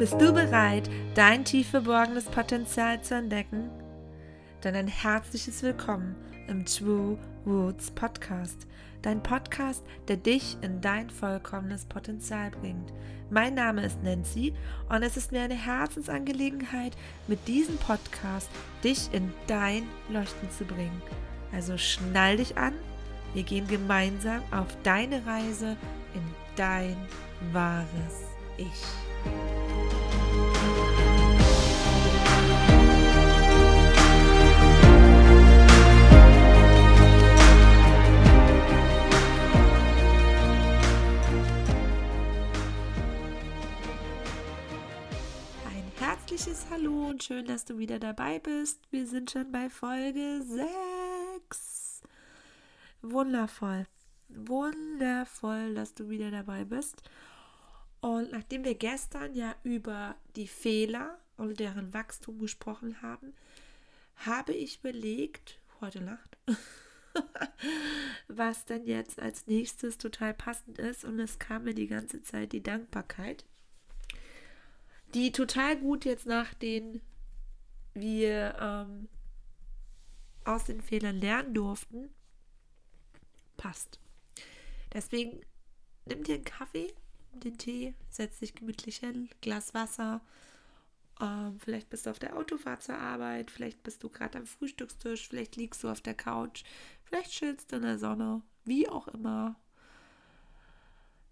[0.00, 3.68] Bist du bereit, dein tief verborgenes Potenzial zu entdecken?
[4.62, 6.16] Dann ein herzliches Willkommen
[6.48, 8.66] im True Roots Podcast.
[9.02, 12.94] Dein Podcast, der dich in dein vollkommenes Potenzial bringt.
[13.28, 14.54] Mein Name ist Nancy
[14.88, 16.96] und es ist mir eine Herzensangelegenheit,
[17.28, 18.48] mit diesem Podcast
[18.82, 21.02] dich in dein Leuchten zu bringen.
[21.52, 22.72] Also schnall dich an,
[23.34, 25.76] wir gehen gemeinsam auf deine Reise
[26.14, 26.22] in
[26.56, 26.96] dein
[27.52, 28.24] wahres
[28.56, 29.09] Ich.
[46.40, 48.80] Herzliches Hallo und schön, dass du wieder dabei bist.
[48.90, 52.00] Wir sind schon bei Folge 6.
[53.02, 53.86] Wundervoll.
[54.28, 57.02] Wundervoll, dass du wieder dabei bist.
[58.00, 63.34] Und nachdem wir gestern ja über die Fehler und deren Wachstum gesprochen haben,
[64.16, 66.38] habe ich überlegt, heute Nacht,
[68.28, 71.04] was denn jetzt als nächstes total passend ist.
[71.04, 73.44] Und es kam mir die ganze Zeit die Dankbarkeit,
[75.14, 77.00] die total gut jetzt nach den
[77.94, 79.08] wir ähm,
[80.44, 82.08] aus den Fehlern lernen durften,
[83.56, 83.98] passt.
[84.92, 85.40] Deswegen
[86.06, 86.94] nimm dir einen Kaffee
[87.32, 90.20] den Tee, setz dich gemütlich hin, Glas Wasser.
[91.20, 95.28] Ähm, vielleicht bist du auf der Autofahrt zur Arbeit, vielleicht bist du gerade am Frühstückstisch,
[95.28, 96.64] vielleicht liegst du auf der Couch,
[97.04, 99.56] vielleicht chillst du in der Sonne, wie auch immer.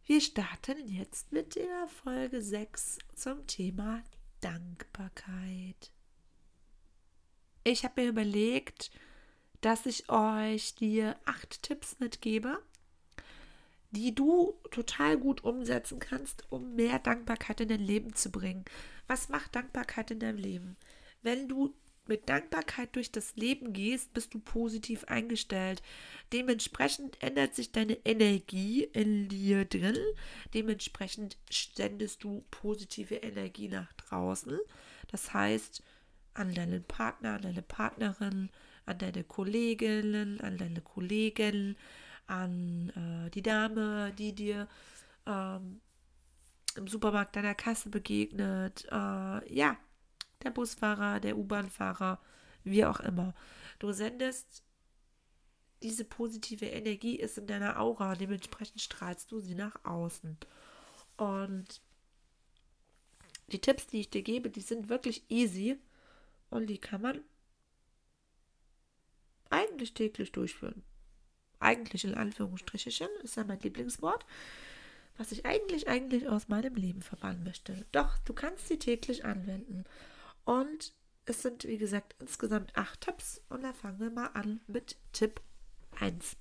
[0.09, 4.03] Wir starten jetzt mit der Folge 6 zum Thema
[4.41, 5.93] Dankbarkeit.
[7.63, 8.91] Ich habe mir überlegt,
[9.61, 12.59] dass ich euch dir acht Tipps mitgebe,
[13.91, 18.65] die du total gut umsetzen kannst, um mehr Dankbarkeit in dein Leben zu bringen.
[19.09, 20.79] Was macht Dankbarkeit in deinem Leben?
[21.21, 21.75] Wenn du
[22.09, 25.83] mit Dankbarkeit durch das Leben gehst, bist du positiv eingestellt.
[26.33, 29.99] Dementsprechend ändert sich deine Energie in dir drin.
[30.55, 34.59] Dementsprechend sendest du positive Energie nach draußen.
[35.11, 35.83] Das heißt,
[36.35, 38.51] an deinen Partner, an deine Partnerin,
[38.87, 41.77] an deine Kolleginnen, an deine Kollegen,
[42.27, 42.91] an
[43.27, 44.69] äh, die Dame, die dir
[45.27, 45.81] ähm,
[46.77, 49.77] im Supermarkt deiner Kasse begegnet, äh, ja,
[50.43, 52.21] der Busfahrer, der U-Bahn-Fahrer,
[52.65, 53.35] wie auch immer.
[53.79, 54.65] Du sendest
[55.83, 60.37] diese positive Energie ist in deiner Aura, dementsprechend strahlst du sie nach außen.
[61.17, 61.81] Und
[63.53, 65.79] die Tipps, die ich dir gebe, die sind wirklich easy
[66.51, 67.21] und die kann man
[69.51, 70.83] eigentlich täglich durchführen
[71.61, 74.25] eigentlich in Anführungsstrichen, ist ja mein Lieblingswort,
[75.17, 77.85] was ich eigentlich, eigentlich aus meinem Leben verbannen möchte.
[77.93, 79.85] Doch, du kannst sie täglich anwenden.
[80.49, 80.95] Und
[81.27, 83.43] es sind, wie gesagt, insgesamt acht Tipps.
[83.51, 85.43] Und da fangen wir mal an mit Tipp
[86.01, 86.39] 1.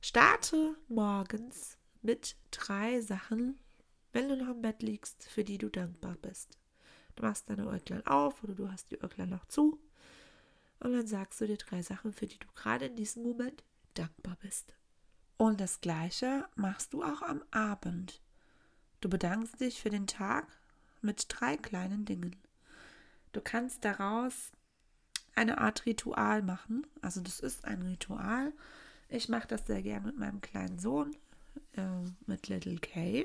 [0.00, 3.58] Starte morgens mit drei Sachen,
[4.14, 6.58] wenn du noch im Bett liegst, für die du dankbar bist.
[7.14, 9.78] Du machst deine Äuglein auf oder du hast die Äuglein noch zu.
[10.80, 14.38] Und dann sagst du dir drei Sachen, für die du gerade in diesem Moment dankbar
[14.40, 14.72] bist.
[15.36, 18.22] Und das Gleiche machst du auch am Abend.
[19.02, 20.46] Du bedankst dich für den Tag
[21.02, 22.34] mit drei kleinen Dingen.
[23.32, 24.52] Du kannst daraus
[25.34, 26.86] eine Art Ritual machen.
[27.00, 28.52] Also das ist ein Ritual.
[29.08, 31.16] Ich mache das sehr gern mit meinem kleinen Sohn,
[31.76, 33.24] äh, mit Little K.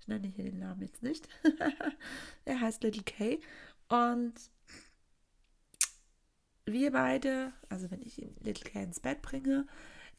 [0.00, 1.28] Ich nenne hier den Namen jetzt nicht.
[2.44, 3.40] er heißt Little K.
[3.88, 4.34] Und
[6.64, 9.66] wir beide, also wenn ich Little K ins Bett bringe,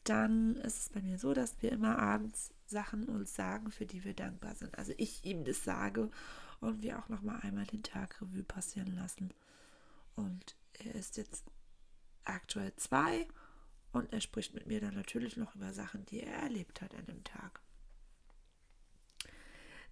[0.04, 4.04] dann ist es bei mir so, dass wir immer abends Sachen uns sagen, für die
[4.04, 4.78] wir dankbar sind.
[4.78, 6.10] Also ich ihm das sage
[6.60, 9.32] und wir auch noch mal einmal den Tag Revue passieren lassen.
[10.14, 11.44] Und er ist jetzt
[12.24, 13.26] aktuell zwei
[13.92, 17.06] und er spricht mit mir dann natürlich noch über Sachen, die er erlebt hat an
[17.06, 17.60] dem Tag.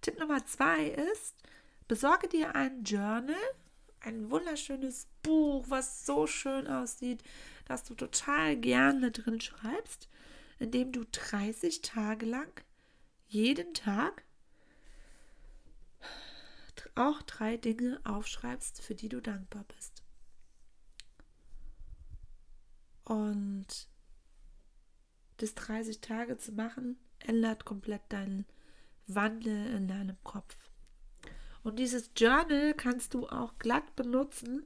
[0.01, 1.35] Tipp Nummer zwei ist,
[1.87, 3.35] besorge dir ein Journal,
[4.01, 7.23] ein wunderschönes Buch, was so schön aussieht,
[7.65, 10.07] dass du total gerne drin schreibst,
[10.59, 12.51] indem du 30 Tage lang
[13.27, 14.24] jeden Tag
[16.95, 20.03] auch drei Dinge aufschreibst, für die du dankbar bist.
[23.03, 23.67] Und
[25.37, 28.45] das 30 Tage zu machen, ändert komplett deinen
[29.07, 30.57] Wandel in deinem Kopf.
[31.63, 34.65] Und dieses Journal kannst du auch glatt benutzen.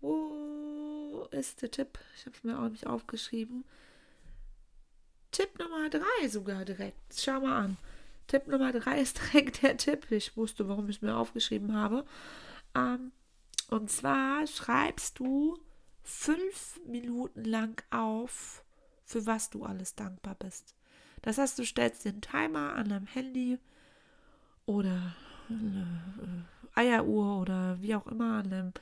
[0.00, 1.98] Wo ist der Tipp?
[2.16, 3.64] Ich habe es mir auch nicht aufgeschrieben.
[5.30, 7.14] Tipp Nummer drei sogar direkt.
[7.18, 7.76] Schau mal an.
[8.26, 10.10] Tipp Nummer drei ist direkt der Tipp.
[10.10, 12.04] Ich wusste, warum ich es mir aufgeschrieben habe.
[12.74, 13.12] Ähm,
[13.70, 15.58] und zwar schreibst du
[16.02, 18.64] fünf Minuten lang auf,
[19.04, 20.74] für was du alles dankbar bist.
[21.22, 23.58] Das heißt, du stellst den Timer an deinem Handy
[24.66, 25.14] oder
[25.48, 28.72] äh, Eieruhr oder wie auch immer an deinem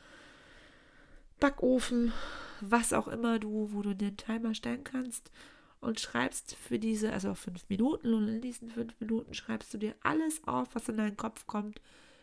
[1.38, 2.12] Backofen,
[2.60, 5.30] was auch immer du, wo du den Timer stellen kannst
[5.82, 9.94] und schreibst für diese, also fünf Minuten und in diesen fünf Minuten schreibst du dir
[10.02, 11.80] alles auf, was in deinen Kopf kommt,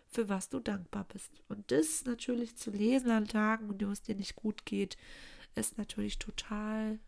[0.08, 1.30] für was du dankbar bist.
[1.50, 4.98] Und das natürlich zu lesen an Tagen, wo es dir nicht gut geht,
[5.56, 7.00] ist natürlich total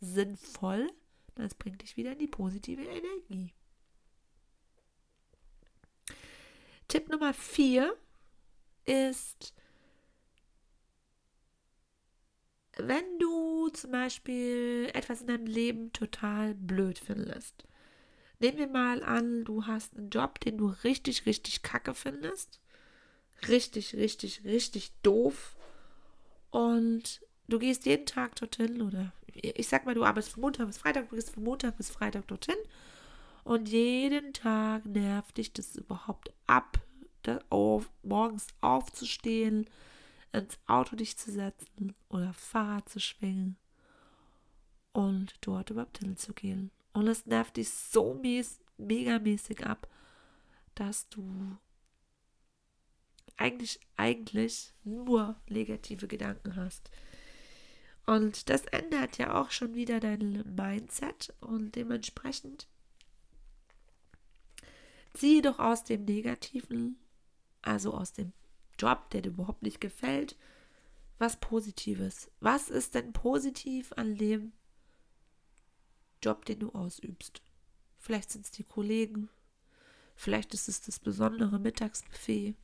[0.00, 0.90] sinnvoll.
[1.34, 3.52] Das bringt dich wieder in die positive Energie.
[6.88, 7.94] Tipp Nummer vier
[8.86, 9.54] ist,
[12.76, 17.66] wenn du zum Beispiel etwas in deinem Leben total blöd findest,
[18.42, 22.58] Nehmen wir mal an, du hast einen Job, den du richtig, richtig kacke findest.
[23.46, 25.54] Richtig, richtig, richtig doof.
[26.50, 30.78] Und du gehst jeden Tag dorthin oder ich sag mal, du arbeitest von Montag bis
[30.78, 32.56] Freitag, du gehst von Montag bis Freitag dorthin.
[33.44, 36.80] Und jeden Tag nervt dich das überhaupt ab,
[37.48, 39.70] auf, morgens aufzustehen,
[40.32, 43.56] ins Auto dich zu setzen oder Fahrrad zu schwingen
[44.92, 46.70] und dort überhaupt hinzugehen.
[46.92, 49.88] Und es nervt dich so mäß, megamäßig ab,
[50.74, 51.56] dass du
[53.36, 56.90] eigentlich, eigentlich nur negative Gedanken hast.
[58.06, 62.68] Und das ändert ja auch schon wieder dein Mindset und dementsprechend
[65.14, 66.98] ziehe doch aus dem Negativen,
[67.62, 68.32] also aus dem
[68.82, 70.36] Job, der dir überhaupt nicht gefällt,
[71.18, 72.30] was Positives.
[72.40, 74.52] Was ist denn positiv an dem
[76.22, 77.42] Job, den du ausübst.
[77.98, 79.28] Vielleicht sind es die Kollegen,
[80.14, 82.54] vielleicht ist es das besondere Mittagsbuffet,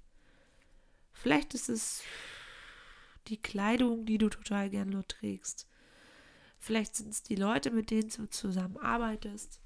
[1.12, 2.02] vielleicht ist es
[3.26, 5.66] die Kleidung, die du total gern nur trägst.
[6.58, 9.60] Vielleicht sind es die Leute, mit denen du zusammenarbeitest,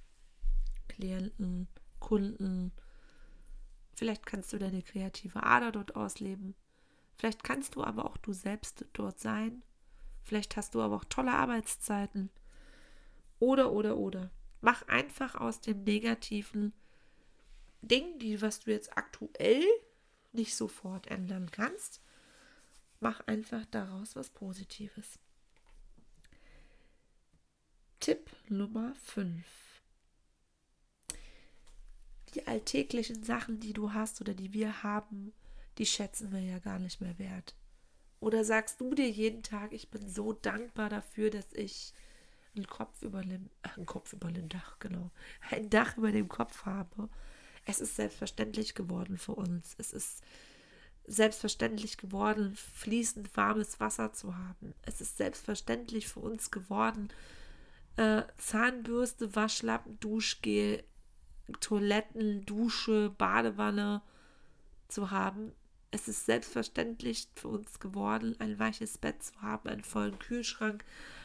[0.88, 1.69] Klienten,
[2.00, 2.72] Kunden.
[4.02, 6.56] Vielleicht kannst du deine kreative Ader dort ausleben.
[7.14, 9.62] Vielleicht kannst du aber auch du selbst dort sein.
[10.25, 12.28] Vielleicht hast du aber auch tolle Arbeitszeiten.
[13.38, 14.32] Oder, oder, oder.
[14.60, 16.72] Mach einfach aus dem negativen
[17.81, 19.64] Ding, die, was du jetzt aktuell
[20.32, 22.00] nicht sofort ändern kannst,
[22.99, 25.20] mach einfach daraus was Positives.
[28.00, 29.72] Tipp Nummer 5.
[32.34, 35.32] Die alltäglichen Sachen, die du hast oder die wir haben,
[35.79, 37.55] die schätzen wir ja gar nicht mehr wert.
[38.20, 41.93] Oder sagst du dir jeden Tag, ich bin so dankbar dafür, dass ich
[42.55, 45.11] einen Kopf über dem, einen Kopf über dem Dach, genau,
[45.50, 47.08] ein Dach über dem Kopf habe.
[47.64, 49.75] Es ist selbstverständlich geworden für uns.
[49.78, 50.23] Es ist
[51.06, 54.75] selbstverständlich geworden, fließend warmes Wasser zu haben.
[54.82, 57.08] Es ist selbstverständlich für uns geworden,
[57.96, 60.85] äh, Zahnbürste, Waschlappen, Duschgel,
[61.60, 64.02] Toiletten, Dusche, Badewanne
[64.88, 65.52] zu haben.
[65.90, 70.85] Es ist selbstverständlich für uns geworden, ein weiches Bett zu haben, einen vollen Kühlschrank,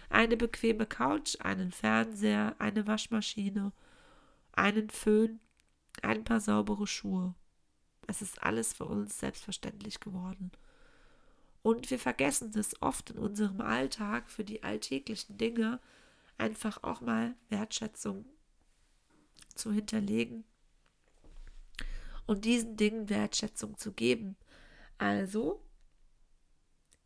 [0.10, 3.72] eine bequeme Couch, einen Fernseher, eine Waschmaschine,
[4.54, 5.40] einen Föhn,
[6.02, 7.34] ein paar saubere Schuhe.
[8.08, 10.52] Es ist alles für uns selbstverständlich geworden.
[11.62, 15.80] Und wir vergessen es oft in unserem Alltag für die alltäglichen Dinge,
[16.38, 18.26] einfach auch mal Wertschätzung
[19.58, 20.44] zu hinterlegen
[22.26, 24.36] und diesen Dingen Wertschätzung zu geben.
[24.98, 25.62] Also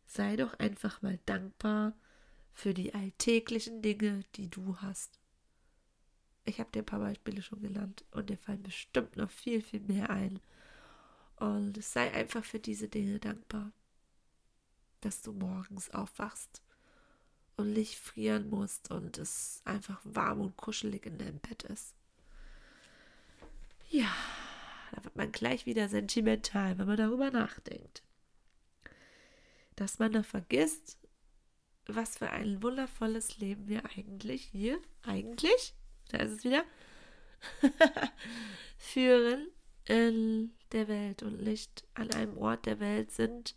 [0.06, 1.94] sei doch einfach mal dankbar
[2.52, 5.18] für die alltäglichen Dinge, die du hast.
[6.44, 9.80] Ich habe dir ein paar Beispiele schon genannt und dir fallen bestimmt noch viel, viel
[9.80, 10.40] mehr ein.
[11.36, 13.72] Und sei einfach für diese Dinge dankbar,
[15.00, 16.62] dass du morgens aufwachst
[17.56, 21.94] und nicht frieren musst und es einfach warm und kuschelig in deinem Bett ist.
[23.92, 24.10] Ja,
[24.92, 28.02] da wird man gleich wieder sentimental, wenn man darüber nachdenkt.
[29.76, 30.96] Dass man da vergisst,
[31.84, 35.74] was für ein wundervolles Leben wir eigentlich hier, eigentlich,
[36.08, 36.64] da ist es wieder,
[38.78, 39.48] führen
[39.84, 43.54] in der Welt und nicht an einem Ort der Welt sind,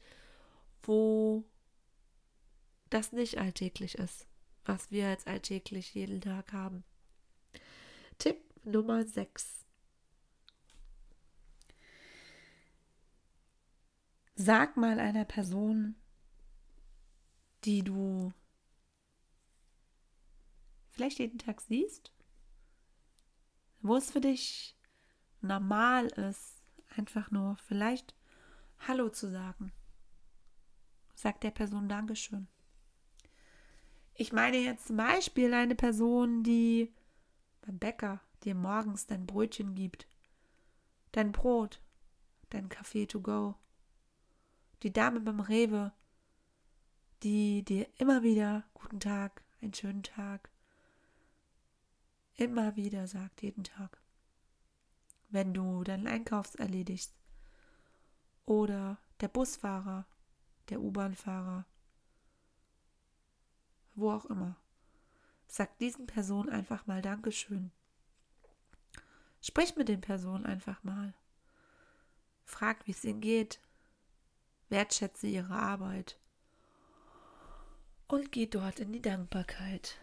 [0.83, 1.45] wo
[2.89, 4.27] das nicht alltäglich ist,
[4.65, 6.83] was wir als alltäglich jeden Tag haben.
[8.17, 9.64] Tipp Nummer 6.
[14.37, 15.95] Sag mal einer Person,
[17.63, 18.33] die du
[20.91, 22.11] vielleicht jeden Tag siehst,
[23.81, 24.75] wo es für dich
[25.39, 26.61] normal ist,
[26.97, 28.13] einfach nur vielleicht
[28.87, 29.71] Hallo zu sagen.
[31.15, 32.47] Sagt der Person Dankeschön.
[34.15, 36.93] Ich meine jetzt zum Beispiel eine Person, die
[37.61, 40.07] beim Bäcker dir morgens dein Brötchen gibt,
[41.13, 41.81] dein Brot,
[42.49, 43.55] dein Kaffee to go.
[44.83, 45.91] Die Dame beim Rewe,
[47.23, 50.49] die dir immer wieder guten Tag, einen schönen Tag,
[52.35, 54.01] immer wieder sagt, jeden Tag.
[55.29, 57.13] Wenn du deinen Einkauf erledigst.
[58.45, 60.05] Oder der Busfahrer,
[60.69, 61.65] der U-Bahn-Fahrer,
[63.95, 64.55] wo auch immer.
[65.47, 67.71] Sag diesen Personen einfach mal Dankeschön.
[69.41, 71.13] Sprich mit den Personen einfach mal.
[72.43, 73.59] Frag, wie es ihnen geht.
[74.69, 76.17] Wertschätze ihre Arbeit.
[78.07, 79.97] Und geh dort in die Dankbarkeit.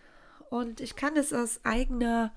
[0.51, 2.33] Und ich kann es aus eigener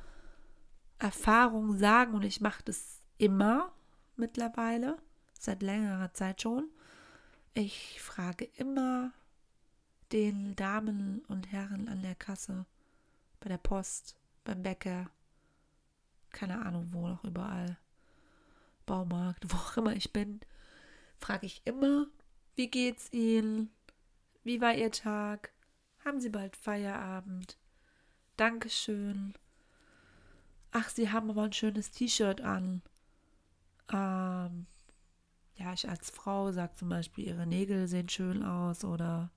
[1.00, 3.74] Erfahrung sagen und ich mache das immer
[4.15, 4.98] mittlerweile,
[5.38, 6.70] seit längerer Zeit schon.
[7.53, 9.12] Ich frage immer
[10.12, 12.65] den Damen und Herren an der Kasse,
[13.39, 15.10] bei der Post, beim Bäcker,
[16.32, 17.77] keine Ahnung wo noch überall,
[18.86, 20.39] Baumarkt, wo auch immer ich bin,
[21.17, 22.08] frage ich immer,
[22.56, 23.70] wie geht's Ihnen?
[24.44, 25.52] Wie war Ihr Tag?
[26.04, 27.58] Haben Sie bald Feierabend?
[28.38, 29.34] Dankeschön.
[30.72, 32.82] Ach, Sie haben aber ein schönes T-Shirt an.
[33.92, 34.68] Ähm,
[35.56, 39.32] ja, ich als Frau sage zum Beispiel, Ihre Nägel sehen schön aus oder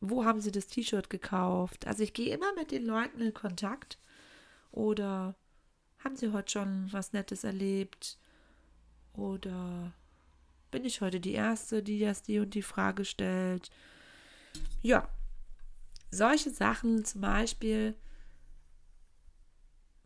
[0.00, 1.86] wo haben Sie das T-Shirt gekauft?
[1.86, 3.98] Also ich gehe immer mit den Leuten in Kontakt
[4.70, 5.34] oder
[5.98, 8.18] haben Sie heute schon was Nettes erlebt?
[9.12, 9.92] Oder
[10.70, 13.70] bin ich heute die Erste, die das die und die Frage stellt?
[14.82, 15.08] Ja,
[16.10, 17.94] solche Sachen zum Beispiel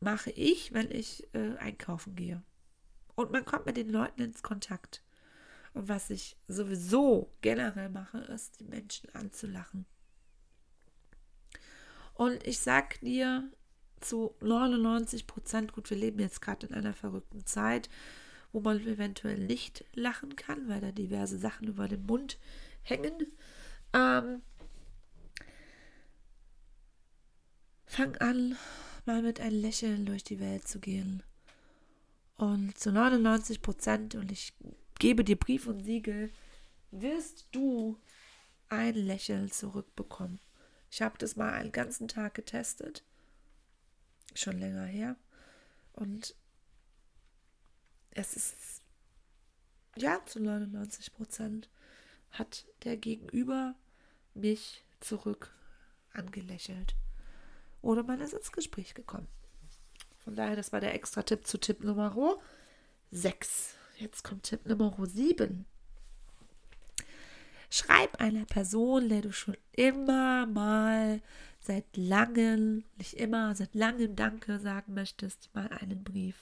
[0.01, 2.43] mache ich, wenn ich äh, einkaufen gehe.
[3.15, 5.03] Und man kommt mit den Leuten ins Kontakt.
[5.73, 9.87] Und was ich sowieso generell mache, ist, die Menschen anzulachen.
[12.15, 13.51] Und ich sag dir
[14.01, 17.89] zu 99 Prozent, gut, wir leben jetzt gerade in einer verrückten Zeit,
[18.55, 22.39] wo man eventuell nicht lachen kann, weil da diverse Sachen über den Mund
[22.83, 23.27] hängen.
[23.93, 24.43] Ähm,
[27.85, 28.57] fang an,
[29.07, 31.25] mal mit einem Lächeln durch die Welt zu gehen.
[32.37, 34.55] Und zu 99 Prozent, und ich
[35.01, 36.31] gebe dir Brief und Siegel,
[36.93, 37.99] wirst du
[38.69, 40.39] ein Lächeln zurückbekommen.
[40.93, 43.03] Ich habe das mal einen ganzen Tag getestet.
[44.33, 45.17] Schon länger her.
[45.93, 46.37] Und
[48.15, 48.83] es ist,
[49.97, 51.69] ja, zu 99 Prozent
[52.31, 53.75] hat der Gegenüber
[54.35, 55.53] mich zurück
[56.13, 56.95] angelächelt.
[57.83, 59.29] Oder man ist ins Gespräch gekommen.
[60.19, 62.39] Von daher, das war der extra Tipp zu Tipp Nummer
[63.11, 63.77] 6.
[63.99, 65.67] Jetzt kommt Tipp Nummer 7.
[67.71, 71.21] Schreib einer Person, der du schon immer mal
[71.61, 76.37] seit langem, nicht immer, seit langem Danke sagen möchtest, mal einen Brief.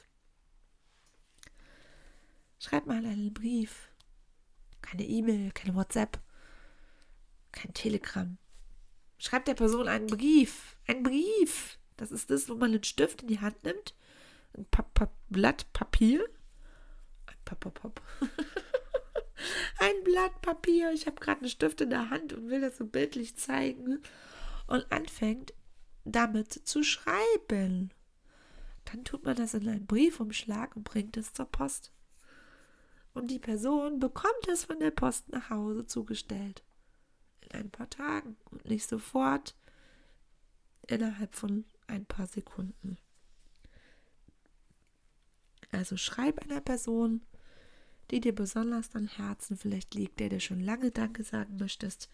[2.62, 3.88] Schreib mal einen Brief.
[4.82, 6.20] Keine E-Mail, keine WhatsApp,
[7.50, 8.38] kein Telegram.
[9.18, 10.76] Schreib der Person einen Brief.
[10.86, 11.80] Ein Brief.
[11.96, 13.96] Das ist das, wo man einen Stift in die Hand nimmt,
[14.56, 16.24] ein pa pa Blatt Papier,
[17.26, 17.56] ein pa
[19.80, 20.92] ein Blatt Papier.
[20.92, 24.00] Ich habe gerade einen Stift in der Hand und will das so bildlich zeigen
[24.68, 25.52] und anfängt
[26.04, 27.92] damit zu schreiben.
[28.84, 31.92] Dann tut man das in einen Briefumschlag und bringt es zur Post.
[33.14, 36.62] Und die Person bekommt es von der Post nach Hause zugestellt.
[37.42, 39.54] In ein paar Tagen und nicht sofort
[40.86, 42.96] innerhalb von ein paar Sekunden.
[45.70, 47.22] Also schreib einer Person,
[48.10, 52.10] die dir besonders am Herzen vielleicht liegt, der dir schon lange Danke sagen möchtest,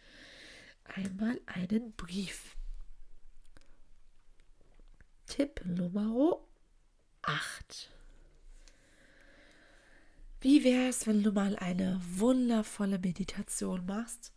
[0.85, 2.57] einmal einen Brief.
[5.27, 6.39] Tipp Nummer
[7.23, 7.91] 8.
[10.41, 14.33] Wie wäre es, wenn du mal eine wundervolle Meditation machst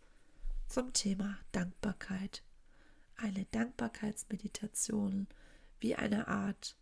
[0.66, 2.42] zum Thema Dankbarkeit?
[3.14, 5.28] Eine Dankbarkeitsmeditation
[5.78, 6.76] wie eine Art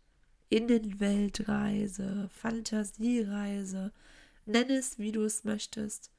[0.49, 3.93] Innenweltreise, Fantasiereise,
[4.47, 6.09] nenn es, wie du es möchtest.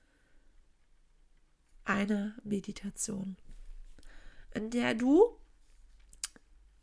[1.84, 3.36] Eine Meditation,
[4.54, 5.36] in der du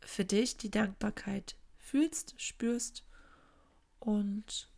[0.02, 3.06] für dich die Dankbarkeit fühlst, spürst
[4.00, 4.70] und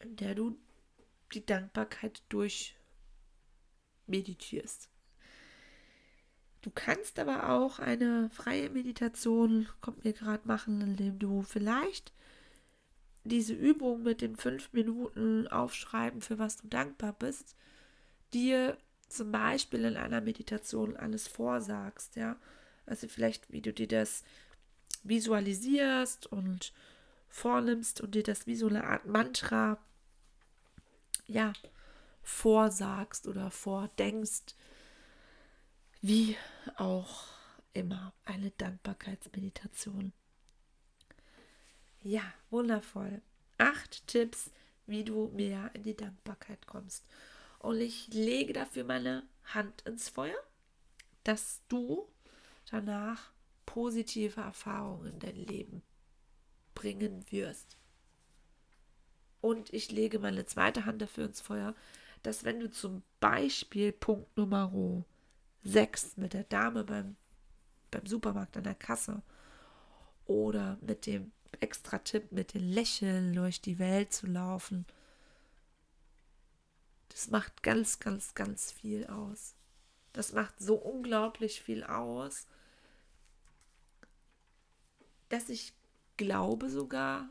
[0.00, 0.58] in der du
[1.32, 2.76] die Dankbarkeit durch
[4.06, 4.88] meditierst.
[6.62, 12.12] Du kannst aber auch eine freie Meditation, kommt mir gerade machen, indem du vielleicht
[13.24, 17.56] diese Übung mit den fünf Minuten aufschreiben, für was du dankbar bist,
[18.32, 18.76] dir
[19.08, 22.36] zum Beispiel in einer Meditation alles vorsagst, ja.
[22.86, 24.24] Also vielleicht, wie du dir das
[25.02, 26.72] visualisierst und
[27.28, 29.78] vornimmst und dir das wie so eine Art Mantra,
[31.30, 31.52] ja,
[32.22, 34.56] vorsagst oder vordenkst,
[36.02, 36.36] wie
[36.76, 37.24] auch
[37.72, 40.12] immer eine Dankbarkeitsmeditation.
[42.02, 43.22] Ja, wundervoll.
[43.58, 44.50] Acht Tipps,
[44.86, 47.04] wie du mehr in die Dankbarkeit kommst.
[47.58, 50.38] Und ich lege dafür meine Hand ins Feuer,
[51.24, 52.08] dass du
[52.70, 53.32] danach
[53.66, 55.82] positive Erfahrungen in dein Leben
[56.74, 57.76] bringen wirst.
[59.40, 61.74] Und ich lege meine zweite Hand dafür ins Feuer,
[62.22, 64.72] dass wenn du zum Beispiel Punkt Nummer
[65.64, 67.16] 6 mit der Dame beim,
[67.90, 69.22] beim Supermarkt an der Kasse
[70.26, 74.86] oder mit dem extra Tipp, mit dem Lächeln durch die Welt zu laufen,
[77.08, 79.54] das macht ganz, ganz, ganz viel aus.
[80.12, 82.46] Das macht so unglaublich viel aus,
[85.28, 85.72] dass ich
[86.16, 87.28] glaube sogar,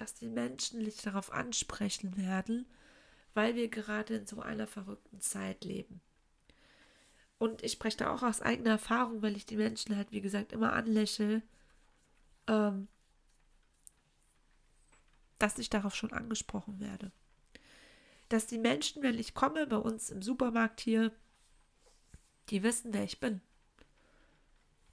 [0.00, 2.64] dass die Menschen dich darauf ansprechen werden,
[3.34, 6.00] weil wir gerade in so einer verrückten Zeit leben.
[7.36, 10.52] Und ich spreche da auch aus eigener Erfahrung, weil ich die Menschen halt, wie gesagt,
[10.52, 11.42] immer anlächle,
[12.46, 12.88] ähm,
[15.38, 17.12] dass ich darauf schon angesprochen werde.
[18.30, 21.12] Dass die Menschen, wenn ich komme bei uns im Supermarkt hier,
[22.48, 23.42] die wissen, wer ich bin.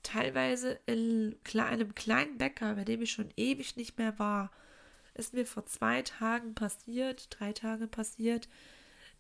[0.04, 4.52] Teilweise in einem kleinen Bäcker, bei dem ich schon ewig nicht mehr war,
[5.18, 8.48] ist mir vor zwei Tagen passiert, drei Tage passiert,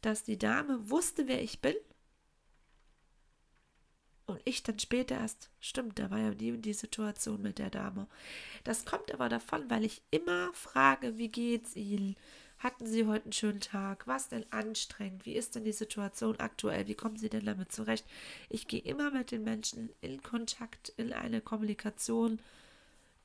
[0.01, 1.75] dass die Dame wusste, wer ich bin.
[4.25, 8.07] Und ich dann später erst, stimmt, da war ja die, die Situation mit der Dame.
[8.65, 12.17] Das kommt aber davon, weil ich immer frage, wie geht's Ihnen?
[12.59, 14.07] Hatten Sie heute einen schönen Tag?
[14.07, 15.25] Was denn anstrengend?
[15.25, 16.87] Wie ist denn die Situation aktuell?
[16.87, 18.05] Wie kommen Sie denn damit zurecht?
[18.49, 22.41] Ich gehe immer mit den Menschen in Kontakt, in eine Kommunikation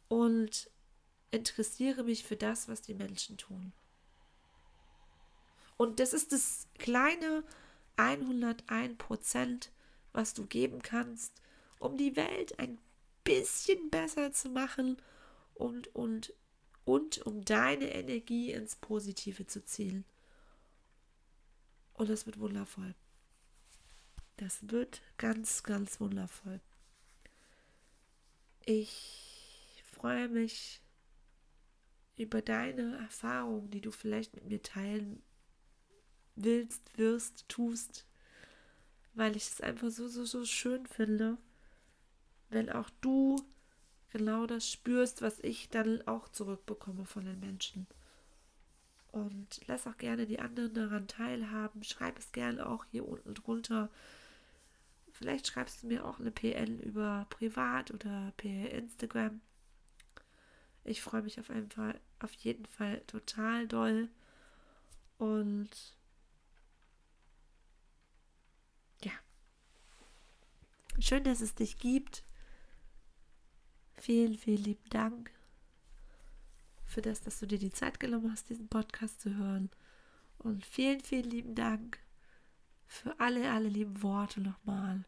[0.09, 0.71] und
[1.33, 3.73] interessiere mich für das, was die Menschen tun.
[5.77, 7.43] Und das ist das kleine
[7.97, 9.73] 101 Prozent,
[10.13, 11.33] was du geben kannst,
[11.81, 12.79] um die Welt ein
[13.25, 14.97] bisschen besser zu machen
[15.55, 16.33] und, und
[16.85, 20.05] und um deine Energie ins Positive zu zielen.
[21.95, 22.95] Und das wird wundervoll.
[24.37, 26.61] Das wird ganz, ganz wundervoll.
[28.65, 30.82] Ich freue mich
[32.17, 35.23] über deine Erfahrungen, die du vielleicht mit mir teilen
[36.37, 38.07] willst, wirst, tust,
[39.15, 41.39] weil ich es einfach so, so, so schön finde,
[42.49, 43.37] wenn auch du
[44.13, 47.87] genau das spürst, was ich dann auch zurückbekomme von den Menschen.
[49.11, 51.83] Und lass auch gerne die anderen daran teilhaben.
[51.83, 53.91] Schreib es gerne auch hier unten drunter.
[55.13, 59.41] Vielleicht schreibst du mir auch eine PN über privat oder per Instagram.
[60.85, 64.09] Ich freue mich auf, jeden Fall, auf jeden Fall total doll.
[65.19, 65.71] Und
[69.03, 69.13] ja.
[70.99, 72.25] Schön, dass es dich gibt.
[73.95, 75.31] Vielen, vielen lieben Dank
[76.85, 79.71] für das, dass du dir die Zeit genommen hast, diesen Podcast zu hören.
[80.39, 82.01] Und vielen, vielen lieben Dank
[82.87, 85.05] für alle, alle lieben Worte nochmal.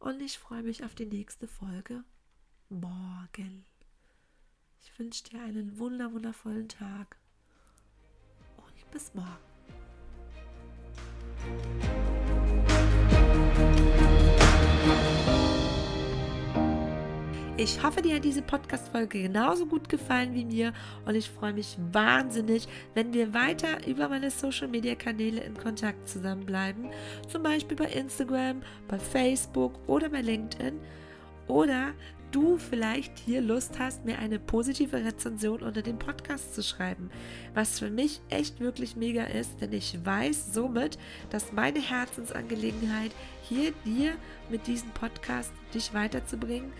[0.00, 2.02] Und ich freue mich auf die nächste Folge
[2.68, 3.64] morgen.
[4.84, 7.16] Ich wünsche dir einen wunder, wundervollen Tag.
[8.56, 9.28] Und bis morgen.
[17.56, 20.72] Ich hoffe, dir hat diese Podcast-Folge genauso gut gefallen wie mir
[21.06, 26.90] und ich freue mich wahnsinnig, wenn wir weiter über meine Social-Media-Kanäle in Kontakt zusammenbleiben.
[27.28, 30.80] Zum Beispiel bei Instagram, bei Facebook oder bei LinkedIn.
[31.46, 31.92] Oder
[32.32, 37.10] du vielleicht hier Lust hast, mir eine positive Rezension unter dem Podcast zu schreiben.
[37.54, 40.98] Was für mich echt wirklich mega ist, denn ich weiß somit,
[41.30, 44.14] dass meine Herzensangelegenheit hier dir
[44.50, 46.72] mit diesem Podcast dich weiterzubringen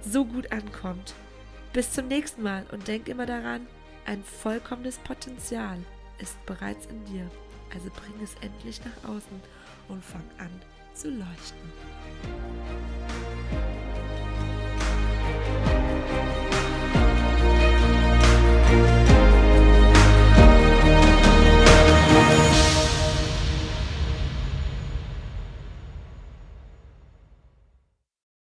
[0.00, 1.14] so gut ankommt.
[1.72, 3.66] Bis zum nächsten Mal und denk immer daran,
[4.04, 5.78] ein vollkommenes Potenzial
[6.18, 7.30] ist bereits in dir.
[7.72, 9.40] Also bring es endlich nach außen
[9.88, 10.50] und fang an
[10.94, 11.72] zu leuchten.